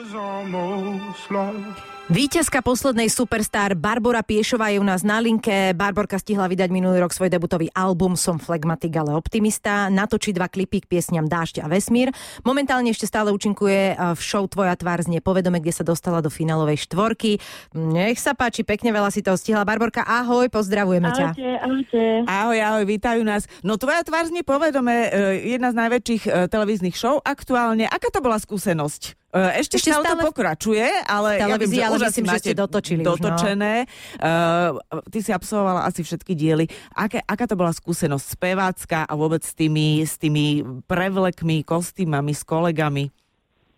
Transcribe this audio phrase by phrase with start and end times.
[0.00, 1.99] was almost lost.
[2.10, 5.70] Výťazka poslednej Superstar Barbara Piešová je u nás na linke.
[5.78, 9.86] Barborka stihla vydať minulý rok svoj debutový album Som flegmatik, ale optimista.
[9.86, 12.10] Natočí dva klipy k piesňam Dážď a Vesmír.
[12.42, 16.82] Momentálne ešte stále účinkuje v show Tvoja tvár znie povedome, kde sa dostala do finálovej
[16.82, 17.38] štvorky.
[17.78, 19.62] Nech sa páči, pekne veľa si toho stihla.
[19.62, 21.38] Barborka, ahoj, pozdravujeme ťa.
[21.62, 22.02] Ahojte.
[22.26, 23.46] Ahoj, ahoj, vítajú nás.
[23.62, 27.86] No Tvoja tvár znie povedome, e, jedna z najväčších e, televíznych show aktuálne.
[27.86, 29.14] Aká to bola skúsenosť?
[29.30, 32.54] E, ešte, Ešte stále, stále to pokračuje, ale ja viem, že ale myslím, že ste
[32.56, 33.84] dotočili dotočené.
[33.84, 35.00] Už, no.
[35.00, 36.66] uh, ty si absolvovala asi všetky diely.
[36.96, 42.42] Aké, aká to bola skúsenosť spevácka a vôbec s tými, s tými prevlekmi, kostýmami, s
[42.46, 43.12] kolegami?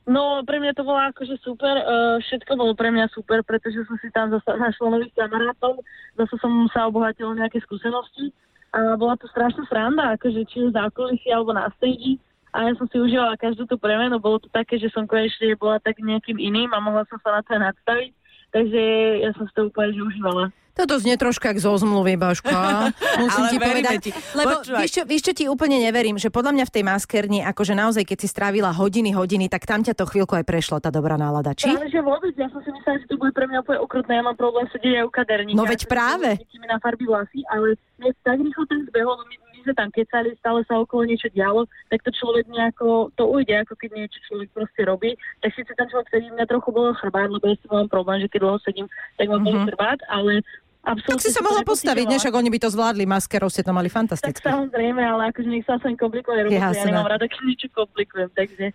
[0.02, 3.94] No, pre mňa to bolo akože super, uh, všetko bolo pre mňa super, pretože som
[4.02, 5.78] si tam zase našla nových kamarátov,
[6.18, 8.34] zase som sa obohatila nejaké skúsenosti
[8.74, 12.18] a bola to strašná sranda, akože či už za alebo na stage
[12.52, 15.80] a ja som si užívala každú tú premenu, bolo to také, že som konečne bola
[15.80, 18.12] tak nejakým iným a mohla som sa na to nadstaviť,
[18.52, 18.80] takže
[19.24, 20.52] ja som si to úplne užívala.
[20.72, 22.88] Toto znie troška ako zo zmluvy, Baška.
[23.22, 23.98] Musím ti povedať.
[24.08, 24.10] Ti.
[24.32, 27.76] Lebo víš čo, víš čo, ti úplne neverím, že podľa mňa v tej maskerni, akože
[27.76, 31.20] naozaj, keď si strávila hodiny, hodiny, tak tam ťa to chvíľku aj prešlo, tá dobrá
[31.20, 31.68] nálada, či?
[31.68, 34.24] Práve, že vôbec, ja som si myslela, že to bude pre mňa úplne okrutné, ja
[34.24, 35.58] mám problém sedieť aj u kaderníka.
[35.60, 36.40] No veď práve.
[36.64, 40.74] Na farby vlasy, ale mne tak rýchlo ten zbehol, my sme tam kecali, stále sa
[40.82, 45.10] okolo niečo dialo, tak to človek nejako, to ujde, ako keď niečo človek proste robí.
[45.40, 48.28] Tak síce ten človek sedí, mňa trochu bolo chrbát, lebo ja si mám problém, že
[48.28, 48.86] keď dlho sedím,
[49.16, 49.66] tak mám mm-hmm.
[49.70, 50.42] chrbát, ale
[50.82, 53.70] Absolutne tak si sa mohla postaviť, než ak oni by to zvládli, maskerov ste to
[53.70, 54.42] mali fantastické.
[54.42, 58.28] Tak samozrejme, ale akože nech sa sem komplikuje roboty, ja nemám rada, keď niečo komplikujem,
[58.34, 58.74] takže...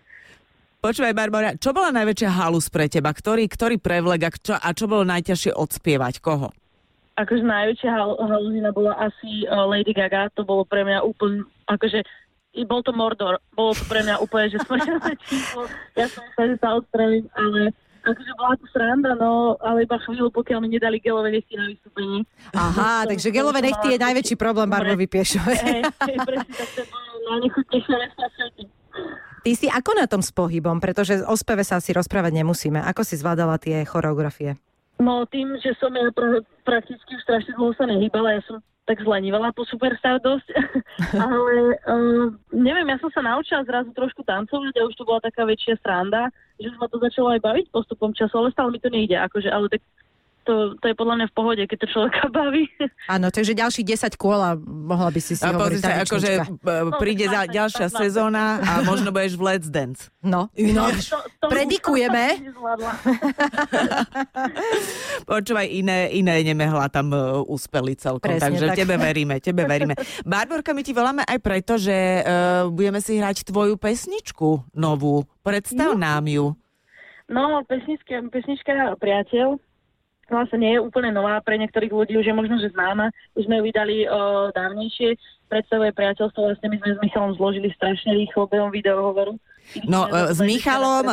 [0.80, 3.12] Počúvaj, Barbara, čo bola najväčšia halus pre teba?
[3.12, 6.22] Ktorý, ktorý prevleg a čo, a čo bolo najťažšie odspievať?
[6.24, 6.48] Koho?
[7.18, 12.06] akože najväčšia hal- haluzina bola asi uh, Lady Gaga, to bolo pre mňa úplne, akože
[12.54, 15.66] i bol to Mordor, bolo to pre mňa úplne, že smrteľné číslo,
[16.00, 17.74] ja som myslela, že sa odstravím, ale
[18.08, 22.24] akože bola to sranda, no, ale iba chvíľu, pokiaľ mi nedali gelové nechty na vystúpení.
[22.56, 25.58] Aha, to, takže gelové nechty je najväčší problém Barbovi Piešovej.
[25.68, 28.62] Hej, hej, presne, tak to bolo najnechutnejšia vec na svete.
[29.38, 30.82] Ty si ako na tom s pohybom?
[30.82, 32.82] Pretože o speve sa asi rozprávať nemusíme.
[32.82, 34.58] Ako si zvládala tie choreografie?
[34.98, 38.58] No tým, že som ja pra- prakticky už strašne dlho sa nehýbala, ja som
[38.88, 40.48] tak zlenivala po Superstar dosť,
[41.28, 41.54] ale
[41.86, 45.76] uh, neviem, ja som sa naučila zrazu trošku tancovať a už to bola taká väčšia
[45.84, 49.14] sranda, že už ma to začalo aj baviť postupom času, ale stále mi to nejde,
[49.14, 49.82] akože, ale tak
[50.48, 52.64] to, to je podľa mňa v pohode, keď to človeka baví.
[53.04, 56.32] Áno, takže ďalší 10 kôl a mohla by si si a hovoriť sa, akože
[56.96, 60.08] príde no, ďalšia sezóna a možno budeš v Let's Dance.
[60.24, 62.50] No, no, to, predikujeme.
[65.30, 68.76] Počúvaj, iné, iné nemehla tam uh, uspeli celkom, Presne, takže tak.
[68.82, 69.94] tebe veríme, tebe veríme.
[70.26, 71.94] Barborka, my ti voláme aj preto, že
[72.26, 75.22] uh, budeme si hrať tvoju pesničku novú.
[75.46, 76.02] Predstav no.
[76.02, 76.58] nám ju.
[77.28, 79.67] No, pesnička, pesnička Priateľ
[80.28, 83.08] vlastne nie je úplne nová pre niektorých ľudí, už je možno, že známa.
[83.32, 85.16] Už sme ju vydali o, dávnejšie.
[85.48, 89.40] Predstavuje priateľstvo, vlastne my sme s Michalom zložili strašne rýchlo behom videohovoru.
[89.88, 91.08] No, e, s Michalom,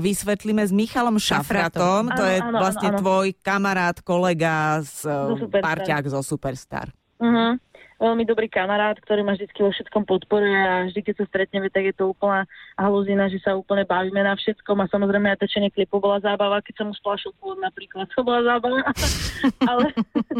[0.00, 5.08] vysvetlíme, s Michalom Šafratom, to je vlastne tvoj kamarát, kolega, z,
[5.44, 6.88] e, parťák zo Superstar.
[7.20, 7.60] Uh-huh
[7.98, 11.90] veľmi dobrý kamarát, ktorý ma vždy vo všetkom podporuje a vždy, keď sa stretneme, tak
[11.90, 16.02] je to úplná haluzina, že sa úplne bavíme na všetkom a samozrejme aj točenie klipu
[16.02, 18.80] bola zábava, keď som mu splašil pôvod napríklad, to bola zábava.
[19.70, 19.84] Ale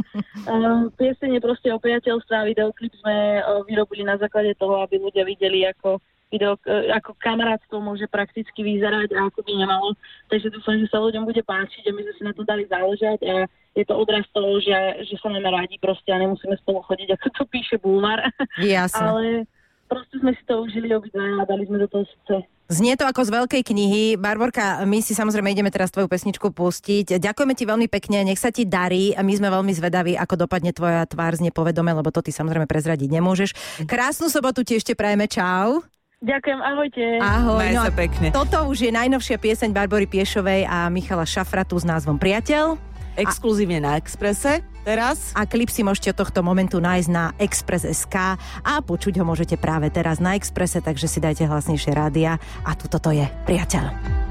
[0.50, 4.98] um, pieseň je proste o priateľstve a videoklip sme uh, vyrobili na základe toho, aby
[4.98, 6.02] ľudia videli, ako
[6.34, 9.94] video, uh, ako kamarátstvo môže prakticky vyzerať a ako by nemalo.
[10.26, 13.22] Takže dúfam, že sa ľuďom bude páčiť a my sme si na to dali záležať
[13.22, 13.34] a
[13.74, 17.26] je to odraz toho, že, že sa máme rádi proste a nemusíme spolu chodiť, ako
[17.34, 18.22] to píše Bulmar.
[18.58, 18.98] Jasne.
[19.10, 19.24] Ale
[19.90, 22.46] proste sme si to užili obidva a dali sme do toho srdce.
[22.64, 24.04] Znie to ako z veľkej knihy.
[24.16, 27.20] Barborka, my si samozrejme ideme teraz tvoju pesničku pustiť.
[27.20, 29.12] Ďakujeme ti veľmi pekne, nech sa ti darí.
[29.12, 32.64] A my sme veľmi zvedaví, ako dopadne tvoja tvár z nepovedome, lebo to ty samozrejme
[32.64, 33.50] prezradiť nemôžeš.
[33.84, 35.28] Krásnu sobotu ti ešte prajeme.
[35.28, 35.84] Čau.
[36.24, 37.04] Ďakujem, ahojte.
[37.20, 37.60] Ahoj.
[37.60, 38.26] Maj no sa pekne.
[38.32, 42.80] Toto už je najnovšia pieseň Barbory Piešovej a Michala Šafratu s názvom Priateľ.
[43.14, 45.30] Exkluzívne na Exprese teraz.
[45.38, 49.92] A klip si môžete od tohto momentu nájsť na Express.sk a počuť ho môžete práve
[49.92, 54.23] teraz na Exprese, takže si dajte hlasnejšie rádia a tuto to je Priateľ.